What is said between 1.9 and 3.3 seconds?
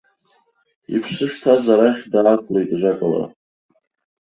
даақәлеит, ажәакала.